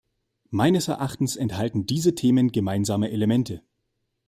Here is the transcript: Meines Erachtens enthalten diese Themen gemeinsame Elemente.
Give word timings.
Meines 0.49 0.87
Erachtens 0.87 1.35
enthalten 1.35 1.85
diese 1.85 2.15
Themen 2.15 2.51
gemeinsame 2.51 3.11
Elemente. 3.11 3.61